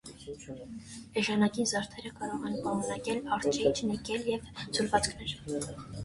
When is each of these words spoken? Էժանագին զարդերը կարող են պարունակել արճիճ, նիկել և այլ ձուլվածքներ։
Էժանագին 1.21 1.67
զարդերը 1.71 2.11
կարող 2.21 2.47
են 2.51 2.55
պարունակել 2.63 3.19
արճիճ, 3.37 3.81
նիկել 3.91 4.25
և 4.31 4.49
այլ 4.55 4.73
ձուլվածքներ։ 4.79 5.37